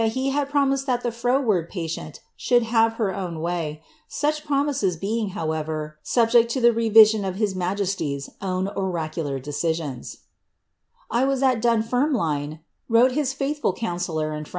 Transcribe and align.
e 0.15 0.29
had 0.31 0.49
promised 0.49 0.87
that 0.87 1.03
the 1.03 1.11
froward 1.11 1.69
patient 1.69 2.21
should 2.35 2.63
have 2.63 2.93
her 2.93 3.13
own 3.13 3.37
wav; 3.37 3.79
sL^i; 4.09 4.41
proniiaes 4.41 4.99
being, 4.99 5.29
however, 5.37 5.99
subject 6.01 6.49
to 6.49 6.59
the 6.59 6.73
revision 6.73 7.23
of 7.23 7.35
his 7.35 7.53
majestv's 7.53 8.27
o*= 8.41 8.61
■ 8.73 10.17
I 11.11 11.23
was 11.23 11.43
at 11.43 11.61
Dumfermlioe," 11.61 12.61
wrote 12.89 13.13
this 13.13 13.33
faithful 13.33 13.73
counsellor 13.73 14.31
and 14.31 14.47
fritr.' 14.47 14.49